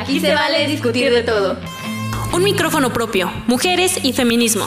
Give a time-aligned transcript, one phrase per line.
[0.00, 1.58] Aquí se vale discutir de todo.
[2.32, 4.64] Un micrófono propio, mujeres y feminismo.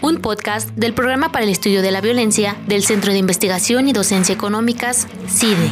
[0.00, 3.92] Un podcast del programa para el estudio de la violencia del Centro de Investigación y
[3.92, 5.70] Docencia Económicas, CIDE.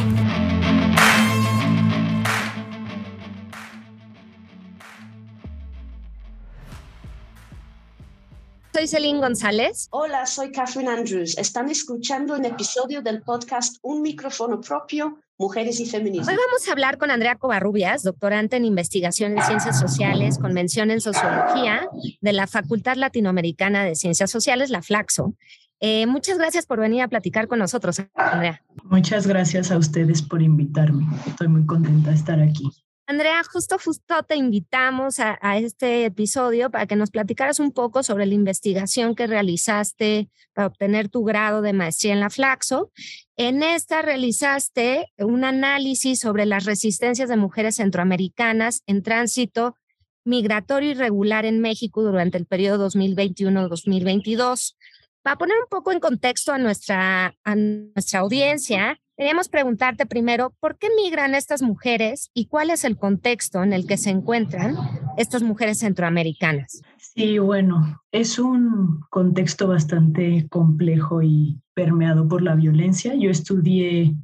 [8.75, 9.87] Soy Celine González.
[9.89, 11.35] Hola, soy Catherine Andrews.
[11.39, 16.29] Están escuchando un episodio del podcast Un micrófono propio, Mujeres y Feminismo.
[16.29, 20.91] Hoy vamos a hablar con Andrea Covarrubias, doctorante en investigación en ciencias sociales, con mención
[20.91, 21.87] en sociología
[22.19, 25.33] de la Facultad Latinoamericana de Ciencias Sociales, la FLAXO.
[25.79, 28.61] Eh, muchas gracias por venir a platicar con nosotros, Andrea.
[28.83, 31.07] Muchas gracias a ustedes por invitarme.
[31.25, 32.69] Estoy muy contenta de estar aquí.
[33.09, 38.03] Andrea, justo, justo te invitamos a, a, este episodio para que nos platicaras un poco
[38.03, 42.91] sobre la investigación que realizaste para obtener tu grado de maestría en la Flaxo.
[43.35, 49.75] En esta realizaste un análisis sobre las resistencias de mujeres centroamericanas en tránsito
[50.23, 54.75] migratorio irregular en México durante el periodo 2021-2022.
[55.23, 60.77] Para poner un poco en contexto a nuestra, a nuestra audiencia, Queríamos preguntarte primero, ¿por
[60.77, 64.77] qué migran estas mujeres y cuál es el contexto en el que se encuentran
[65.17, 66.81] estas mujeres centroamericanas?
[66.97, 73.13] Sí, bueno, es un contexto bastante complejo y permeado por la violencia.
[73.13, 74.15] Yo estudié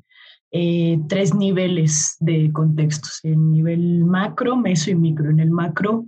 [0.52, 5.30] eh, tres niveles de contextos, en nivel macro, meso y micro.
[5.30, 6.06] En el macro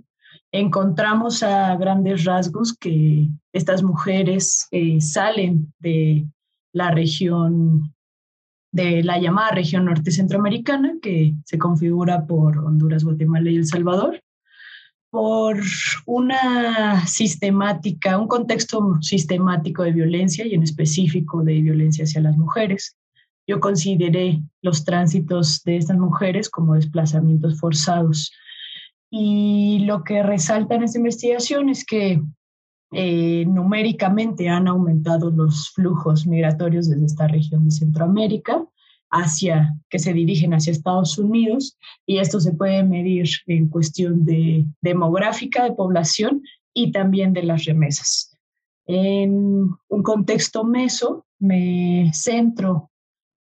[0.50, 6.26] encontramos a grandes rasgos que estas mujeres eh, salen de
[6.72, 7.92] la región
[8.70, 14.22] de la llamada región norte centroamericana, que se configura por Honduras, Guatemala y El Salvador,
[15.10, 15.58] por
[16.04, 22.96] una sistemática, un contexto sistemático de violencia y en específico de violencia hacia las mujeres.
[23.46, 28.30] Yo consideré los tránsitos de estas mujeres como desplazamientos forzados.
[29.10, 32.20] Y lo que resalta en esta investigación es que
[32.92, 38.64] eh, numéricamente han aumentado los flujos migratorios desde esta región de Centroamérica
[39.10, 44.66] hacia que se dirigen hacia Estados Unidos y esto se puede medir en cuestión de
[44.80, 46.42] demográfica de población
[46.74, 48.34] y también de las remesas.
[48.86, 52.90] En un contexto meso me centro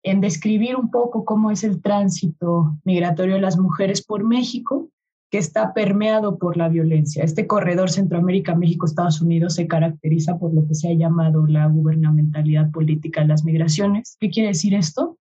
[0.02, 4.88] en describir un poco cómo es el tránsito migratorio de las mujeres por México
[5.30, 7.24] que está permeado por la violencia.
[7.24, 11.66] Este corredor Centroamérica, México, Estados Unidos se caracteriza por lo que se ha llamado la
[11.66, 14.16] gubernamentalidad política de las migraciones.
[14.20, 15.18] ¿Qué quiere decir esto?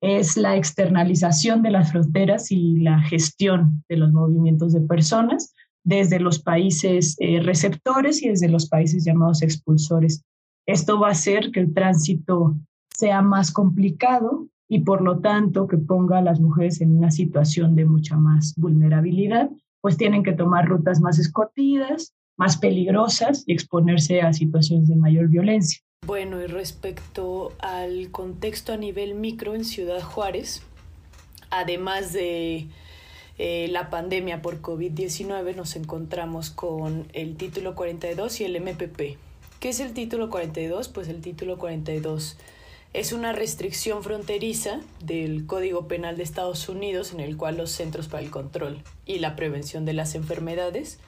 [0.00, 5.54] Es la externalización de las fronteras y la gestión de los movimientos de personas
[5.84, 10.24] desde los países eh, receptores y desde los países llamados expulsores.
[10.66, 12.56] Esto va a hacer que el tránsito
[12.88, 17.76] sea más complicado y por lo tanto que ponga a las mujeres en una situación
[17.76, 19.48] de mucha más vulnerabilidad,
[19.80, 25.28] pues tienen que tomar rutas más escotidas, más peligrosas y exponerse a situaciones de mayor
[25.28, 25.78] violencia.
[26.04, 30.64] Bueno, y respecto al contexto a nivel micro en Ciudad Juárez,
[31.50, 32.66] además de
[33.38, 39.18] eh, la pandemia por COVID-19, nos encontramos con el título 42 y el MPP.
[39.60, 40.88] ¿Qué es el título 42?
[40.88, 42.38] Pues el título 42
[42.94, 48.06] es una restricción fronteriza del Código Penal de Estados Unidos en el cual los Centros
[48.06, 51.00] para el Control y la Prevención de las Enfermedades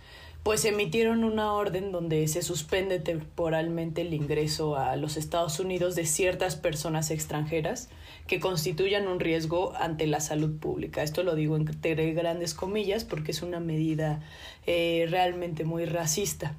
[0.42, 6.06] pues emitieron una orden donde se suspende temporalmente el ingreso a los Estados Unidos de
[6.06, 7.88] ciertas personas extranjeras
[8.26, 11.04] que constituyan un riesgo ante la salud pública.
[11.04, 14.20] Esto lo digo entre grandes comillas porque es una medida
[14.66, 16.56] eh, realmente muy racista.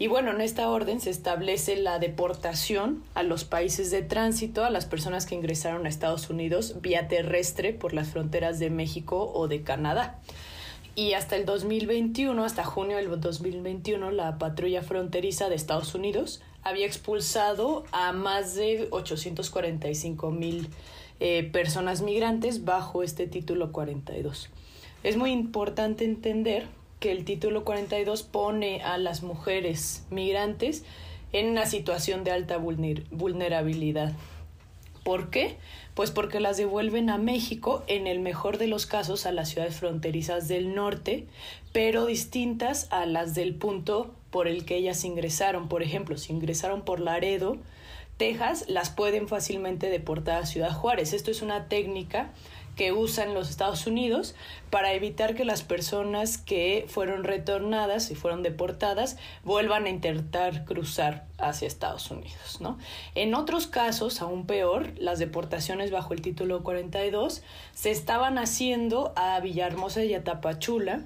[0.00, 4.70] Y bueno, en esta orden se establece la deportación a los países de tránsito, a
[4.70, 9.48] las personas que ingresaron a Estados Unidos vía terrestre por las fronteras de México o
[9.48, 10.20] de Canadá.
[10.94, 16.86] Y hasta el 2021, hasta junio del 2021, la patrulla fronteriza de Estados Unidos había
[16.86, 20.68] expulsado a más de 845 mil
[21.20, 24.50] eh, personas migrantes bajo este título 42.
[25.02, 26.66] Es muy importante entender
[27.00, 30.84] que el título 42 pone a las mujeres migrantes
[31.32, 34.12] en una situación de alta vulnerabilidad.
[35.04, 35.56] ¿Por qué?
[35.94, 39.76] Pues porque las devuelven a México, en el mejor de los casos a las ciudades
[39.76, 41.26] fronterizas del norte,
[41.72, 45.68] pero distintas a las del punto por el que ellas ingresaron.
[45.68, 47.56] Por ejemplo, si ingresaron por Laredo,
[48.18, 51.12] Texas, las pueden fácilmente deportar a Ciudad Juárez.
[51.12, 52.32] Esto es una técnica
[52.78, 54.36] que usan los Estados Unidos
[54.70, 61.26] para evitar que las personas que fueron retornadas y fueron deportadas vuelvan a intentar cruzar
[61.38, 62.78] hacia Estados Unidos, ¿no?
[63.16, 67.42] En otros casos, aún peor, las deportaciones bajo el título 42
[67.74, 71.02] se estaban haciendo a Villahermosa y a Tapachula,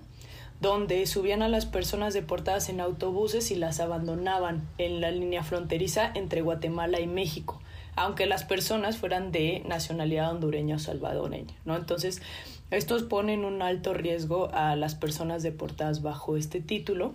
[0.61, 6.13] donde subían a las personas deportadas en autobuses y las abandonaban en la línea fronteriza
[6.15, 7.62] entre Guatemala y México,
[7.97, 11.77] aunque las personas fueran de nacionalidad hondureña o salvadoreña, ¿no?
[11.77, 12.23] Entonces,
[12.71, 17.13] estos ponen un alto riesgo a las personas deportadas bajo este título.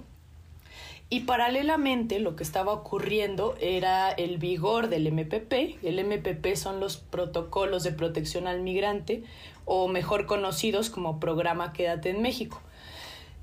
[1.10, 5.82] Y paralelamente lo que estaba ocurriendo era el vigor del MPP.
[5.82, 9.24] El MPP son los protocolos de protección al migrante
[9.66, 12.62] o mejor conocidos como programa Quédate en México.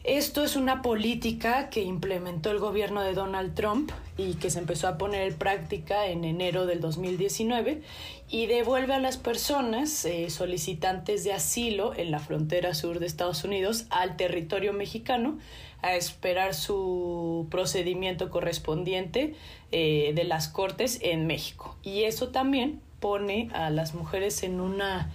[0.05, 4.87] Esto es una política que implementó el gobierno de Donald Trump y que se empezó
[4.87, 7.81] a poner en práctica en enero del 2019
[8.29, 13.45] y devuelve a las personas eh, solicitantes de asilo en la frontera sur de Estados
[13.45, 15.39] Unidos al territorio mexicano
[15.81, 19.35] a esperar su procedimiento correspondiente
[19.73, 21.79] eh, de las cortes en México.
[21.83, 25.11] Y eso también pone a las mujeres en una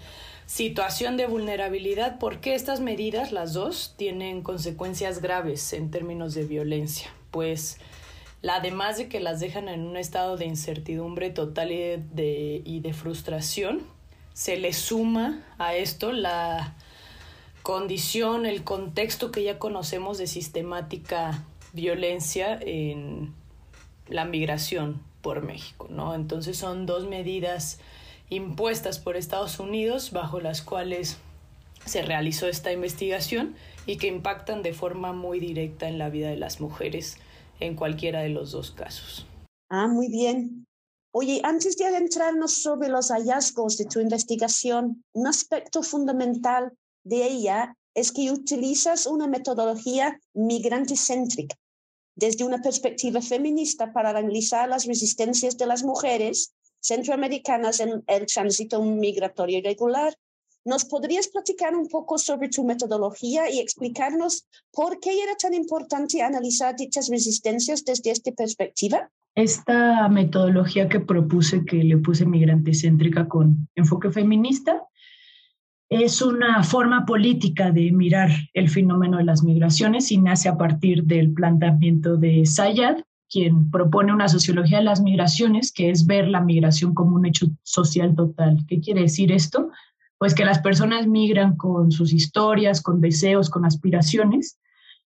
[0.50, 7.14] situación de vulnerabilidad porque estas medidas, las dos, tienen consecuencias graves en términos de violencia,
[7.30, 7.78] pues
[8.42, 12.94] además de que las dejan en un estado de incertidumbre total y de, y de
[12.94, 13.84] frustración,
[14.34, 16.74] se le suma a esto la
[17.62, 21.44] condición, el contexto que ya conocemos de sistemática
[21.74, 23.36] violencia en
[24.08, 26.16] la migración por México, ¿no?
[26.16, 27.80] Entonces son dos medidas
[28.30, 31.18] impuestas por Estados Unidos bajo las cuales
[31.86, 33.56] se realizó esta investigación
[33.86, 37.18] y que impactan de forma muy directa en la vida de las mujeres
[37.60, 39.26] en cualquiera de los dos casos.
[39.70, 40.66] Ah, muy bien.
[41.12, 46.72] Oye, antes de adentrarnos sobre los hallazgos de tu investigación, un aspecto fundamental
[47.04, 51.56] de ella es que utilizas una metodología migrante céntrica
[52.16, 58.82] desde una perspectiva feminista para analizar las resistencias de las mujeres centroamericanas en el tránsito
[58.82, 60.16] migratorio irregular.
[60.66, 66.22] ¿Nos podrías platicar un poco sobre tu metodología y explicarnos por qué era tan importante
[66.22, 69.10] analizar dichas resistencias desde esta perspectiva?
[69.36, 74.84] Esta metodología que propuse, que le puse migrante céntrica con enfoque feminista,
[75.90, 81.06] es una forma política de mirar el fenómeno de las migraciones y nace a partir
[81.06, 82.98] del planteamiento de Sayad,
[83.30, 87.48] quien propone una sociología de las migraciones, que es ver la migración como un hecho
[87.64, 88.66] social total.
[88.68, 89.70] ¿Qué quiere decir esto?
[90.18, 94.60] Pues que las personas migran con sus historias, con deseos, con aspiraciones,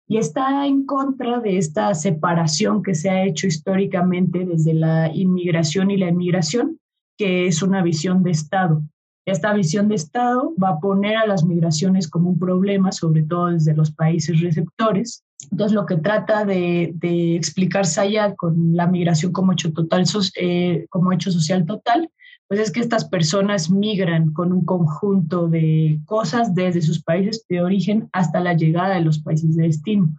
[0.07, 5.89] y está en contra de esta separación que se ha hecho históricamente desde la inmigración
[5.89, 6.79] y la emigración,
[7.17, 8.83] que es una visión de Estado.
[9.31, 13.47] Esta visión de Estado va a poner a las migraciones como un problema, sobre todo
[13.47, 15.23] desde los países receptores.
[15.49, 20.03] Entonces, lo que trata de, explicar Sayad con la migración como hecho, total,
[20.35, 22.11] eh, como hecho social total,
[22.49, 27.61] pues es que estas personas migran con un conjunto de cosas desde sus países de
[27.61, 30.09] origen hasta la llegada de los países de destino.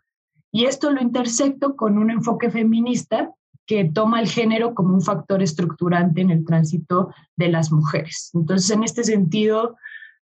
[0.50, 3.31] Y esto lo intersecto con un enfoque feminista
[3.67, 8.31] que toma el género como un factor estructurante en el tránsito de las mujeres.
[8.35, 9.76] Entonces, en este sentido,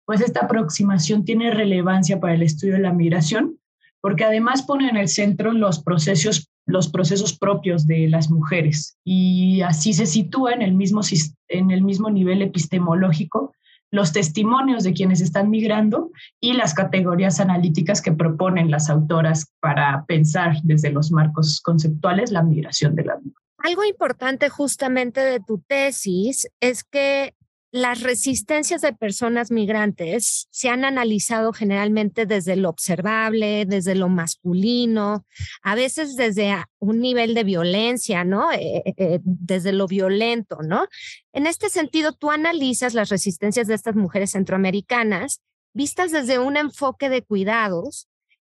[0.06, 3.58] pues esta aproximación tiene relevancia para el estudio de la migración,
[4.02, 9.62] porque además pone en el centro los procesos, los procesos propios de las mujeres y
[9.62, 11.02] así se sitúa en el mismo,
[11.48, 13.54] en el mismo nivel epistemológico
[13.92, 20.06] los testimonios de quienes están migrando y las categorías analíticas que proponen las autoras para
[20.06, 23.39] pensar desde los marcos conceptuales la migración de la vida.
[23.60, 27.36] Algo importante justamente de tu tesis es que
[27.72, 35.26] las resistencias de personas migrantes se han analizado generalmente desde lo observable, desde lo masculino,
[35.62, 38.52] a veces desde un nivel de violencia, ¿no?
[38.52, 40.88] Eh, eh, eh, desde lo violento, ¿no?
[41.32, 45.42] En este sentido, tú analizas las resistencias de estas mujeres centroamericanas
[45.74, 48.08] vistas desde un enfoque de cuidados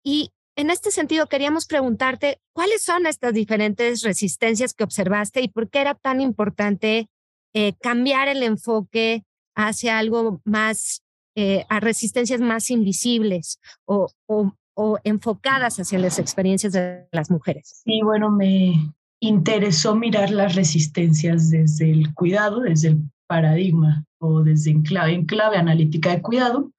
[0.04, 5.70] y en este sentido queríamos preguntarte cuáles son estas diferentes resistencias que observaste y por
[5.70, 7.10] qué era tan importante
[7.54, 9.24] eh, cambiar el enfoque
[9.56, 11.04] hacia algo más,
[11.36, 17.82] eh, a resistencias más invisibles o, o, enfocadas hacia las experiencias de las mujeres.
[17.86, 24.72] Sí, bueno, me interesó mirar las resistencias desde el cuidado, desde el paradigma o desde
[24.72, 26.73] en clave, en clave analítica de cuidado.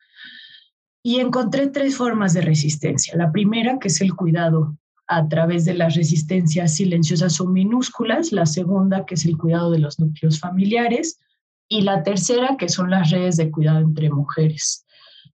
[1.07, 3.15] Y encontré tres formas de resistencia.
[3.17, 8.47] La primera, que es el cuidado a través de las resistencias silenciosas o minúsculas, la
[8.47, 11.21] segunda que es el cuidado de los núcleos familiares
[11.69, 14.87] y la tercera que son las redes de cuidado entre mujeres.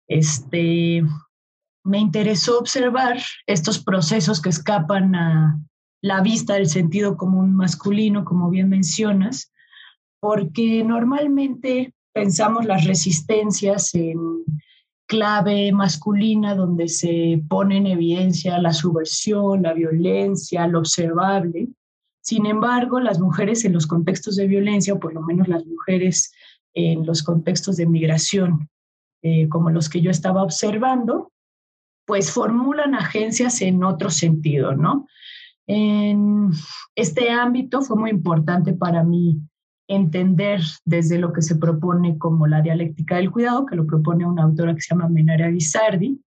[0.09, 1.05] Este,
[1.85, 5.61] me interesó observar estos procesos que escapan a
[6.03, 9.53] la vista del sentido común masculino, como bien mencionas,
[10.19, 14.19] porque normalmente pensamos las resistencias en
[15.11, 21.67] clave masculina donde se pone en evidencia la subversión, la violencia, lo observable.
[22.23, 26.33] Sin embargo, las mujeres en los contextos de violencia, o por lo menos las mujeres
[26.75, 28.69] en los contextos de migración,
[29.23, 31.33] eh, como los que yo estaba observando,
[32.07, 35.09] pues formulan agencias en otro sentido, ¿no?
[35.67, 36.51] En
[36.95, 39.41] este ámbito fue muy importante para mí
[39.91, 44.45] entender desde lo que se propone como la dialéctica del cuidado, que lo propone una
[44.45, 46.21] autora que se llama Menara Guisardi,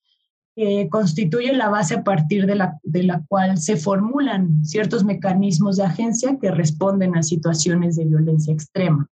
[0.57, 5.76] que constituye la base a partir de la, de la cual se formulan ciertos mecanismos
[5.76, 9.07] de agencia que responden a situaciones de violencia extrema.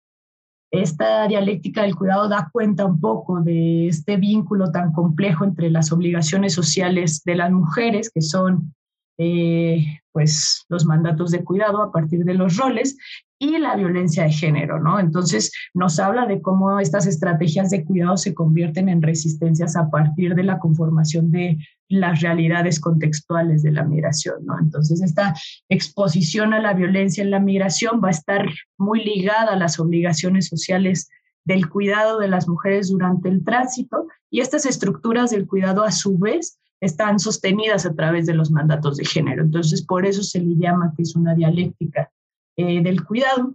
[0.71, 5.93] Esta dialéctica del cuidado da cuenta un poco de este vínculo tan complejo entre las
[5.93, 8.75] obligaciones sociales de las mujeres, que son
[9.19, 12.97] eh, pues los mandatos de cuidado a partir de los roles
[13.39, 14.99] y la violencia de género, ¿no?
[14.99, 20.35] Entonces nos habla de cómo estas estrategias de cuidado se convierten en resistencias a partir
[20.35, 21.57] de la conformación de
[21.89, 24.59] las realidades contextuales de la migración, ¿no?
[24.59, 25.35] Entonces esta
[25.69, 30.49] exposición a la violencia en la migración va a estar muy ligada a las obligaciones
[30.49, 31.09] sociales
[31.45, 36.19] del cuidado de las mujeres durante el tránsito y estas estructuras del cuidado a su
[36.19, 39.43] vez están sostenidas a través de los mandatos de género.
[39.43, 42.11] Entonces, por eso se le llama que es una dialéctica
[42.59, 43.55] eh, del cuidado.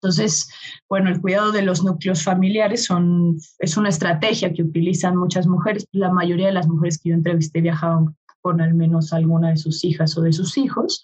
[0.00, 0.48] Entonces,
[0.88, 5.86] bueno, el cuidado de los núcleos familiares son, es una estrategia que utilizan muchas mujeres.
[5.90, 9.82] La mayoría de las mujeres que yo entrevisté viajaban con al menos alguna de sus
[9.84, 11.02] hijas o de sus hijos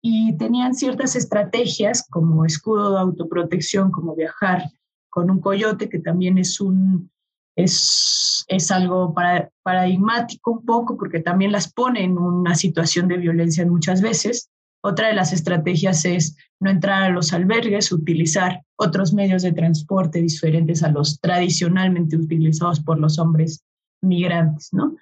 [0.00, 4.70] y tenían ciertas estrategias como escudo de autoprotección, como viajar
[5.10, 7.10] con un coyote, que también es un,
[7.56, 9.14] es, es algo
[9.62, 14.50] paradigmático un poco porque también las pone en una situación de violencia muchas veces.
[14.82, 20.20] Otra de las estrategias es no entrar a los albergues, utilizar otros medios de transporte
[20.20, 23.62] diferentes a los tradicionalmente utilizados por los hombres
[24.02, 24.96] migrantes, ¿no?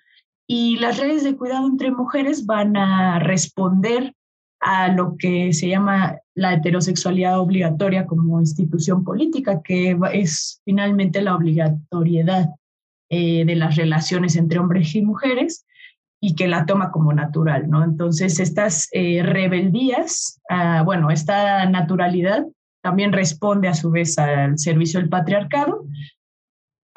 [0.49, 4.15] Y las redes de cuidado entre mujeres van a responder
[4.61, 11.37] a lo que se llama la heterosexualidad obligatoria como institución política, que es finalmente la
[11.37, 12.51] obligatoriedad
[13.11, 15.65] eh, de las relaciones entre hombres y mujeres
[16.21, 17.85] y que la toma como natural, ¿no?
[17.85, 22.45] Entonces, estas eh, rebeldías, ah, bueno, esta naturalidad
[22.83, 25.85] también responde a su vez al servicio del patriarcado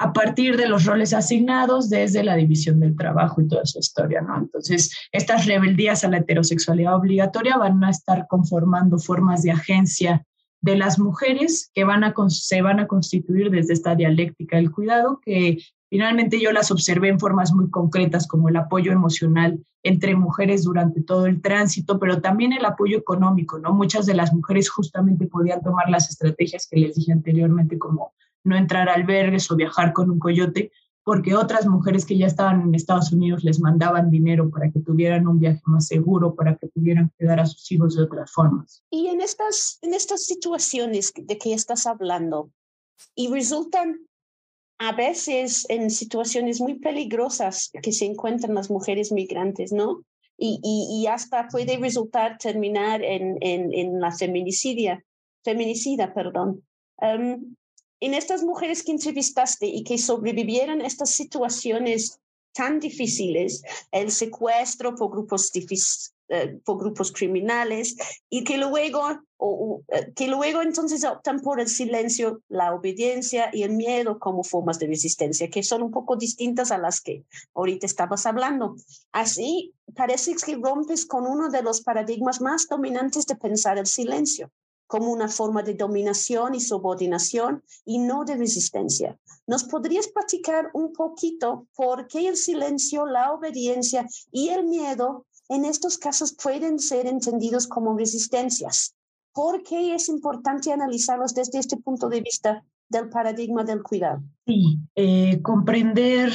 [0.02, 4.20] a partir de los roles asignados desde la división del trabajo y toda esa historia,
[4.20, 4.36] ¿no?
[4.36, 10.24] Entonces, estas rebeldías a la heterosexualidad obligatoria van a estar conformando formas de agencia
[10.60, 15.20] de las mujeres que van a, se van a constituir desde esta dialéctica del cuidado,
[15.24, 15.58] que
[15.92, 21.02] finalmente yo las observé en formas muy concretas, como el apoyo emocional entre mujeres durante
[21.02, 23.74] todo el tránsito, pero también el apoyo económico, ¿no?
[23.74, 28.56] Muchas de las mujeres justamente podían tomar las estrategias que les dije anteriormente, como no
[28.56, 30.72] entrar a albergues o viajar con un coyote,
[31.04, 35.28] porque otras mujeres que ya estaban en Estados Unidos les mandaban dinero para que tuvieran
[35.28, 38.82] un viaje más seguro, para que pudieran cuidar a sus hijos de otras formas.
[38.88, 42.50] Y en estas, en estas situaciones de que estás hablando,
[43.14, 44.06] y resultan
[44.82, 50.04] a veces en situaciones muy peligrosas que se encuentran las mujeres migrantes, ¿no?
[50.36, 55.04] Y, y, hasta puede resultar terminar en, en, en la feminicidia,
[55.44, 56.64] feminicida, perdón.
[56.96, 57.54] Um,
[58.00, 62.18] en estas mujeres que entrevistaste y que sobrevivieron estas situaciones
[62.52, 63.62] tan difíciles,
[63.92, 65.52] el secuestro por grupos,
[66.28, 67.96] eh, por grupos criminales,
[68.30, 69.02] y que luego,
[69.36, 74.42] o, eh, que luego entonces optan por el silencio, la obediencia y el miedo como
[74.44, 77.24] formas de resistencia, que son un poco distintas a las que
[77.54, 78.76] ahorita estabas hablando.
[79.12, 84.50] Así, parece que rompes con uno de los paradigmas más dominantes de pensar el silencio
[84.92, 89.18] como una forma de dominación y subordinación y no de resistencia.
[89.46, 95.66] ¿Nos podrías platicar un poquito por qué el silencio, la obediencia y el miedo en
[95.66, 98.94] estos casos pueden ser entendidos como resistencias?
[99.34, 104.22] ¿Por qué es importante analizarlos desde este punto de vista del paradigma del cuidado?
[104.46, 106.32] Sí, eh, comprender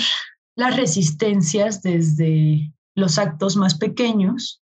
[0.56, 4.62] las resistencias desde los actos más pequeños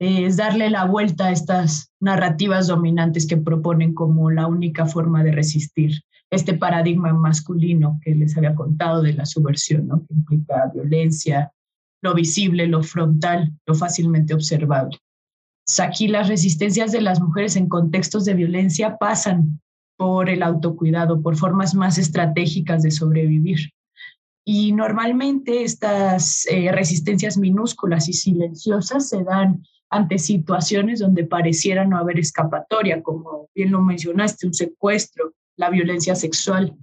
[0.00, 5.30] es darle la vuelta a estas narrativas dominantes que proponen como la única forma de
[5.30, 10.04] resistir este paradigma masculino que les había contado de la subversión, ¿no?
[10.06, 11.52] que implica violencia,
[12.02, 14.98] lo visible, lo frontal, lo fácilmente observable.
[15.80, 19.60] Aquí las resistencias de las mujeres en contextos de violencia pasan
[19.96, 23.70] por el autocuidado, por formas más estratégicas de sobrevivir.
[24.44, 31.98] Y normalmente estas eh, resistencias minúsculas y silenciosas se dan ante situaciones donde pareciera no
[31.98, 36.76] haber escapatoria, como bien lo mencionaste, un secuestro, la violencia sexual.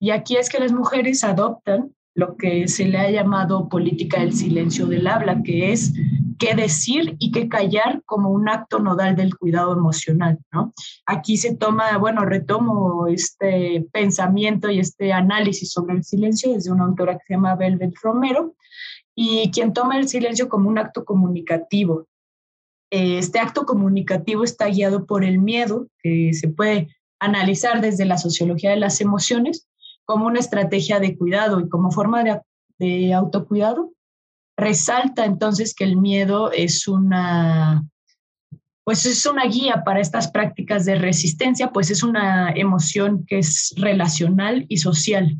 [0.00, 4.32] Y aquí es que las mujeres adoptan lo que se le ha llamado política del
[4.32, 5.92] silencio del habla, que es
[6.38, 10.38] qué decir y qué callar como un acto nodal del cuidado emocional.
[11.06, 16.84] Aquí se toma, bueno, retomo este pensamiento y este análisis sobre el silencio desde una
[16.84, 18.54] autora que se llama Velvet Romero,
[19.14, 22.06] y quien toma el silencio como un acto comunicativo.
[22.90, 26.88] Este acto comunicativo está guiado por el miedo, que se puede
[27.20, 29.68] analizar desde la sociología de las emociones
[30.10, 32.24] como una estrategia de cuidado y como forma
[32.80, 33.92] de, autocuidado.
[34.56, 37.86] Resalta entonces que el miedo es una,
[38.82, 43.72] pues es una guía para estas prácticas de resistencia, pues es una emoción que es
[43.76, 45.38] relacional y social.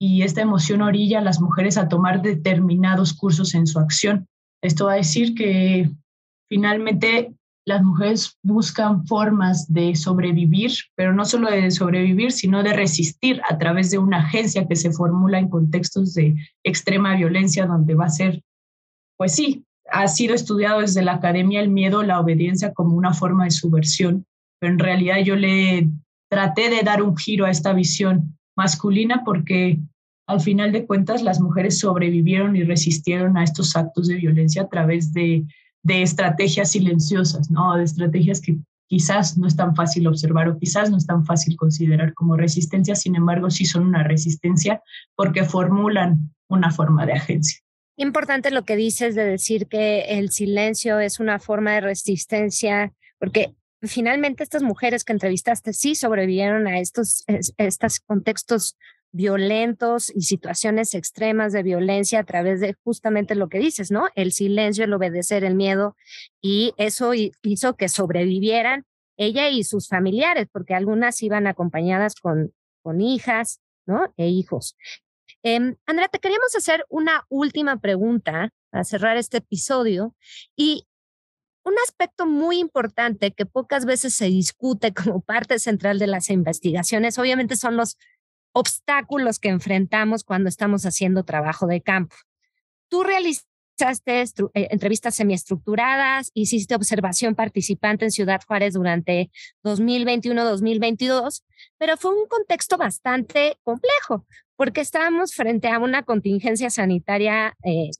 [0.00, 4.26] Y esta emoción orilla a las mujeres a tomar determinados cursos en su acción.
[4.64, 5.92] Esto va a decir que
[6.48, 7.37] finalmente
[7.68, 13.58] las mujeres buscan formas de sobrevivir, pero no solo de sobrevivir, sino de resistir a
[13.58, 16.34] través de una agencia que se formula en contextos de
[16.64, 18.42] extrema violencia, donde va a ser,
[19.18, 23.44] pues sí, ha sido estudiado desde la academia el miedo, la obediencia como una forma
[23.44, 24.24] de subversión,
[24.58, 25.90] pero en realidad yo le
[26.30, 29.78] traté de dar un giro a esta visión masculina porque
[30.26, 34.68] al final de cuentas las mujeres sobrevivieron y resistieron a estos actos de violencia a
[34.68, 35.44] través de
[35.88, 37.74] de estrategias silenciosas, ¿no?
[37.74, 41.56] De estrategias que quizás no es tan fácil observar o quizás no es tan fácil
[41.56, 44.82] considerar como resistencia, sin embargo sí son una resistencia
[45.16, 47.58] porque formulan una forma de agencia.
[47.96, 53.54] Importante lo que dices de decir que el silencio es una forma de resistencia, porque
[53.82, 58.76] finalmente estas mujeres que entrevistaste sí sobrevivieron a estos, estos contextos
[59.12, 64.08] violentos y situaciones extremas de violencia a través de justamente lo que dices, ¿no?
[64.14, 65.96] El silencio, el obedecer, el miedo,
[66.40, 68.84] y eso hizo que sobrevivieran
[69.16, 74.12] ella y sus familiares, porque algunas iban acompañadas con, con hijas, ¿no?
[74.16, 74.76] E hijos.
[75.42, 80.14] Eh, Andrea, te queríamos hacer una última pregunta para cerrar este episodio
[80.56, 80.86] y
[81.64, 87.18] un aspecto muy importante que pocas veces se discute como parte central de las investigaciones,
[87.18, 87.96] obviamente son los
[88.58, 92.16] obstáculos que enfrentamos cuando estamos haciendo trabajo de campo.
[92.88, 99.30] Tú realizaste eh, entrevistas semiestructuradas, hiciste observación participante en Ciudad Juárez durante
[99.62, 101.44] 2021-2022,
[101.78, 107.90] pero fue un contexto bastante complejo porque estábamos frente a una contingencia sanitaria eh,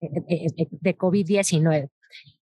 [0.00, 1.90] eh, de COVID-19.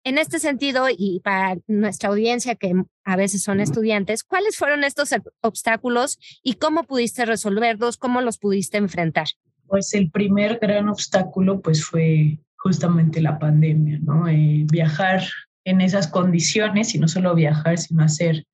[0.04, 5.10] En este sentido, y para nuestra audiencia que a veces son estudiantes, ¿cuáles fueron estos
[5.42, 7.98] obstáculos y cómo pudiste resolverlos?
[7.98, 9.28] ¿Cómo los pudiste enfrentar?
[9.68, 14.28] Pues el primer gran obstáculo pues fue justamente la pandemia, ¿no?
[14.28, 15.24] Eh, viajar
[15.66, 18.46] en esas condiciones y no solo viajar, sino hacer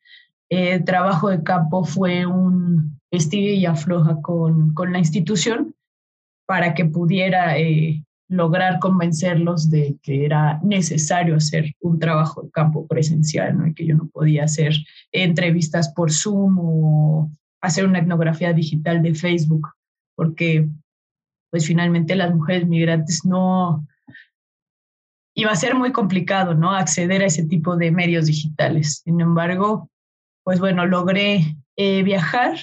[0.49, 5.75] eh, trabajo de campo fue un estilo y afloja con, con la institución
[6.45, 12.85] para que pudiera eh, lograr convencerlos de que era necesario hacer un trabajo de campo
[12.87, 13.73] presencial, ¿no?
[13.73, 14.73] que yo no podía hacer
[15.11, 19.69] entrevistas por Zoom o hacer una etnografía digital de Facebook,
[20.15, 20.67] porque
[21.49, 23.87] pues finalmente las mujeres migrantes no
[25.33, 26.73] iba a ser muy complicado, ¿no?
[26.73, 29.01] Acceder a ese tipo de medios digitales.
[29.03, 29.89] Sin embargo,
[30.43, 32.57] pues bueno, logré eh, viajar,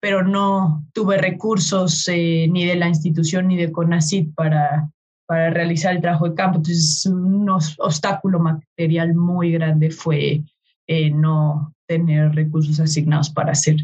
[0.00, 4.88] pero no tuve recursos eh, ni de la institución ni de CONACIT para
[5.32, 6.58] para realizar el trabajo de campo.
[6.58, 10.42] Entonces, un obstáculo material muy grande fue
[10.86, 13.76] eh, no tener recursos asignados para hacer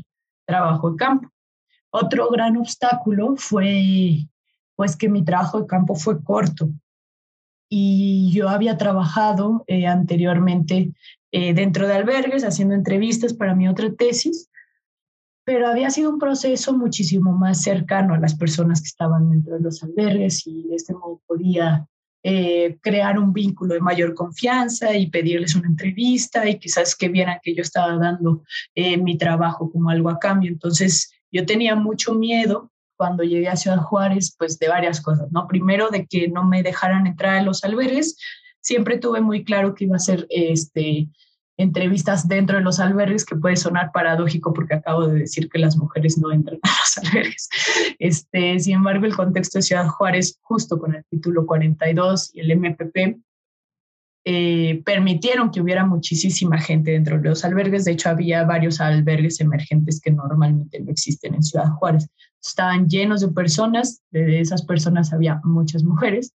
[0.46, 1.30] trabajo de campo.
[1.88, 4.26] Otro gran obstáculo fue
[4.76, 6.68] pues que mi trabajo de campo fue corto
[7.70, 10.92] y yo había trabajado eh, anteriormente
[11.32, 14.50] eh, dentro de albergues haciendo entrevistas para mi otra tesis
[15.48, 19.62] pero había sido un proceso muchísimo más cercano a las personas que estaban dentro de
[19.62, 21.88] los albergues y de este modo podía
[22.22, 27.38] eh, crear un vínculo de mayor confianza y pedirles una entrevista y quizás que vieran
[27.42, 28.42] que yo estaba dando
[28.74, 30.52] eh, mi trabajo como algo a cambio.
[30.52, 35.48] Entonces yo tenía mucho miedo cuando llegué a Ciudad Juárez, pues de varias cosas, ¿no?
[35.48, 38.18] Primero de que no me dejaran entrar a los albergues.
[38.60, 41.08] Siempre tuve muy claro que iba a ser este,
[41.58, 45.76] entrevistas dentro de los albergues, que puede sonar paradójico porque acabo de decir que las
[45.76, 47.48] mujeres no entran a los albergues.
[47.98, 52.56] Este, sin embargo, el contexto de Ciudad Juárez, justo con el título 42 y el
[52.56, 53.18] MPP,
[54.24, 57.84] eh, permitieron que hubiera muchísima gente dentro de los albergues.
[57.84, 62.08] De hecho, había varios albergues emergentes que normalmente no existen en Ciudad Juárez.
[62.40, 66.34] Estaban llenos de personas, de esas personas había muchas mujeres.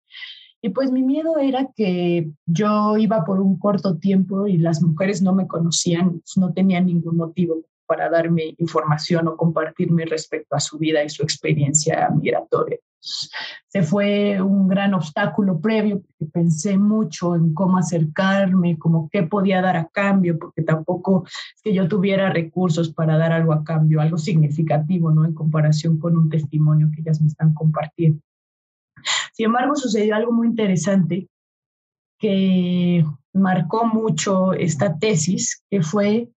[0.63, 5.21] Y pues mi miedo era que yo iba por un corto tiempo y las mujeres
[5.21, 10.61] no me conocían, pues, no tenían ningún motivo para darme información o compartirme respecto a
[10.61, 12.79] su vida y su experiencia migratoria.
[13.01, 19.77] Se fue un gran obstáculo previo pensé mucho en cómo acercarme, como qué podía dar
[19.77, 24.19] a cambio, porque tampoco es que yo tuviera recursos para dar algo a cambio, algo
[24.19, 25.25] significativo, ¿no?
[25.25, 28.21] En comparación con un testimonio que ellas me están compartiendo.
[29.33, 31.29] Sin embargo, sucedió algo muy interesante
[32.19, 36.29] que marcó mucho esta tesis, que fue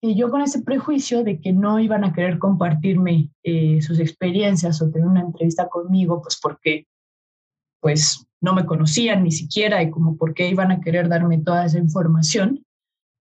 [0.00, 4.80] que yo con ese prejuicio de que no iban a querer compartirme eh, sus experiencias
[4.80, 6.86] o tener una entrevista conmigo, pues porque
[7.80, 11.66] pues no me conocían ni siquiera y como por qué iban a querer darme toda
[11.66, 12.64] esa información,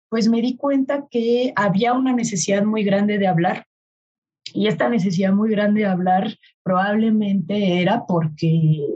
[0.09, 3.67] pues me di cuenta que había una necesidad muy grande de hablar
[4.55, 8.87] y esta necesidad muy grande de hablar probablemente era porque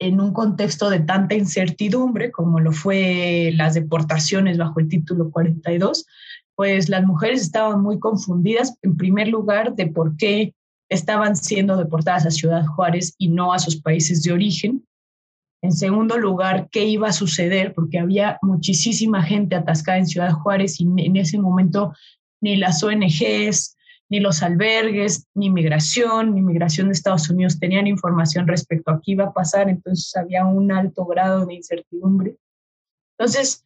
[0.00, 6.06] en un contexto de tanta incertidumbre como lo fue las deportaciones bajo el título 42,
[6.54, 10.54] pues las mujeres estaban muy confundidas, en primer lugar, de por qué
[10.88, 14.84] estaban siendo deportadas a Ciudad Juárez y no a sus países de origen.
[15.62, 20.80] En segundo lugar, qué iba a suceder, porque había muchísima gente atascada en Ciudad Juárez
[20.80, 21.92] y en ese momento
[22.40, 23.76] ni las ONGs,
[24.10, 29.12] ni los albergues, ni migración, ni migración de Estados Unidos tenían información respecto a qué
[29.12, 32.36] iba a pasar, entonces había un alto grado de incertidumbre.
[33.18, 33.64] Entonces,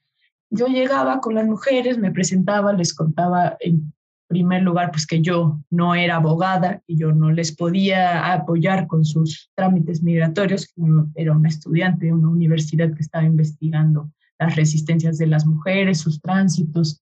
[0.51, 3.93] yo llegaba con las mujeres, me presentaba, les contaba en
[4.33, 9.05] primer lugar, pues que yo no era abogada y yo no les podía apoyar con
[9.05, 10.73] sus trámites migratorios,
[11.15, 16.21] era una estudiante de una universidad que estaba investigando las resistencias de las mujeres, sus
[16.21, 17.02] tránsitos,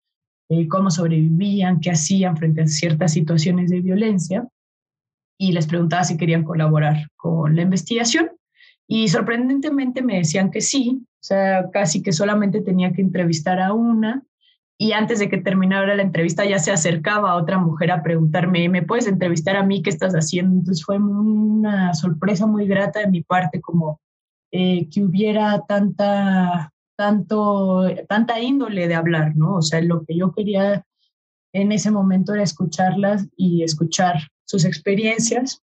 [0.50, 4.48] eh, cómo sobrevivían, qué hacían frente a ciertas situaciones de violencia
[5.38, 8.32] y les preguntaba si querían colaborar con la investigación
[8.88, 13.74] y sorprendentemente me decían que sí, o sea, casi que solamente tenía que entrevistar a
[13.74, 14.24] una
[14.78, 18.84] y antes de que terminara la entrevista ya se acercaba otra mujer a preguntarme, ¿me
[18.84, 19.82] puedes entrevistar a mí?
[19.82, 20.58] ¿Qué estás haciendo?
[20.58, 24.02] Entonces fue una sorpresa muy grata de mi parte como
[24.52, 29.56] eh, que hubiera tanta tanto, tanta índole de hablar, ¿no?
[29.56, 30.86] O sea, lo que yo quería
[31.54, 35.62] en ese momento era escucharlas y escuchar sus experiencias,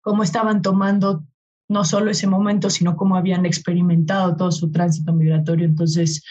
[0.00, 1.24] cómo estaban tomando
[1.68, 5.64] no solo ese momento, sino cómo habían experimentado todo su tránsito migratorio.
[5.64, 6.22] Entonces,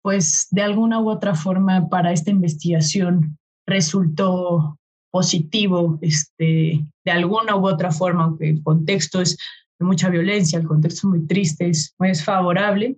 [0.00, 4.78] pues de alguna u otra forma para esta investigación resultó
[5.10, 9.36] positivo, este, de alguna u otra forma, aunque el contexto es
[9.78, 12.96] de mucha violencia, el contexto es muy triste, es muy desfavorable,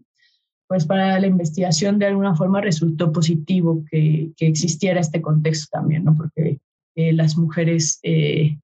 [0.68, 6.14] pues para la investigación de alguna forma resultó positivo que, existiera este contexto también, ¿no?
[6.14, 6.60] Porque
[6.94, 8.58] eh, las mujeres eh,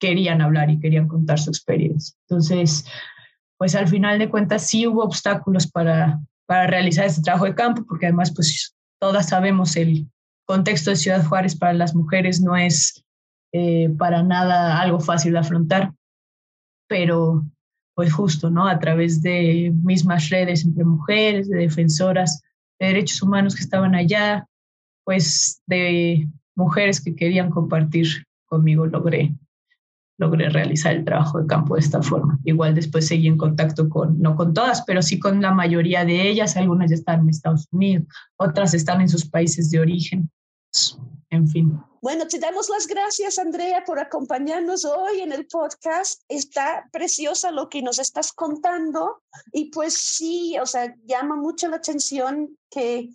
[0.00, 2.16] querían hablar y querían contar su experiencia.
[2.28, 2.84] Entonces,
[3.56, 7.84] pues al final de cuentas sí hubo obstáculos para, para realizar este trabajo de campo,
[7.86, 10.10] porque además, pues todas sabemos el
[10.46, 13.04] contexto de Ciudad Juárez para las mujeres no es
[13.52, 15.92] eh, para nada algo fácil de afrontar,
[16.88, 17.44] pero
[18.00, 18.66] pues justo, ¿no?
[18.66, 22.40] A través de mismas redes entre mujeres, de defensoras
[22.78, 24.46] de derechos humanos que estaban allá,
[25.04, 29.34] pues de mujeres que querían compartir conmigo, logré,
[30.16, 32.38] logré realizar el trabajo de campo de esta forma.
[32.44, 36.26] Igual después seguí en contacto con, no con todas, pero sí con la mayoría de
[36.26, 36.56] ellas.
[36.56, 40.30] Algunas ya están en Estados Unidos, otras están en sus países de origen.
[41.28, 41.78] En fin.
[42.02, 46.22] Bueno, te damos las gracias, Andrea, por acompañarnos hoy en el podcast.
[46.28, 51.76] Está preciosa lo que nos estás contando y pues sí, o sea, llama mucho la
[51.76, 53.10] atención que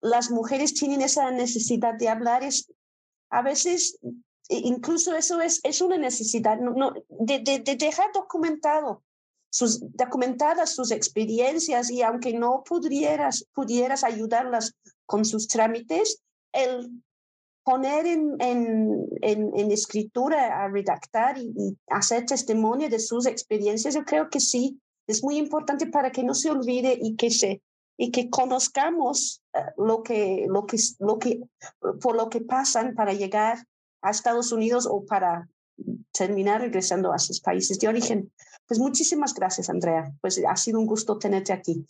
[0.00, 2.42] las mujeres tienen esa necesidad de hablar.
[2.42, 2.72] Es,
[3.30, 3.96] a veces,
[4.48, 6.58] incluso eso es, es una necesidad
[7.08, 9.04] de, de, dejar documentado
[9.48, 14.74] sus, documentadas sus experiencias y aunque no pudieras, pudieras ayudarlas
[15.06, 16.20] con sus trámites,
[16.52, 17.02] el
[17.64, 24.28] poner en, en, en, escritura, a redactar y, hacer testimonio de sus experiencias, yo creo
[24.30, 27.62] que sí, es muy importante para que no se olvide y que se
[27.96, 31.40] y que conozcamos eh, lo que lo que lo que
[32.00, 33.66] por lo que pasan para llegar
[34.00, 35.48] a Estados Unidos o para
[36.12, 38.32] terminar regresando a sus países de origen.
[38.66, 40.12] Pues muchísimas gracias, Andrea.
[40.20, 41.84] Pues ha sido un gusto tenerte aquí.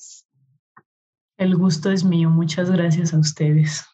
[1.36, 2.28] El gusto es mío.
[2.30, 3.84] Muchas gracias a ustedes.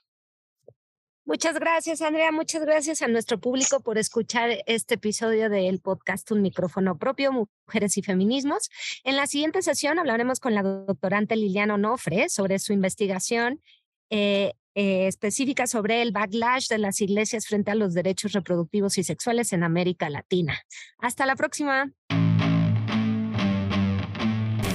[1.27, 2.31] Muchas gracias, Andrea.
[2.31, 7.97] Muchas gracias a nuestro público por escuchar este episodio del podcast Un micrófono propio, Mujeres
[7.99, 8.71] y Feminismos.
[9.03, 13.61] En la siguiente sesión hablaremos con la doctorante Liliana Onofre sobre su investigación
[14.09, 19.03] eh, eh, específica sobre el backlash de las iglesias frente a los derechos reproductivos y
[19.03, 20.61] sexuales en América Latina.
[20.99, 21.91] Hasta la próxima.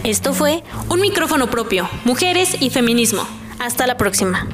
[0.03, 3.25] Esto fue Un micrófono propio, Mujeres y Feminismo.
[3.59, 4.49] Hasta la próxima.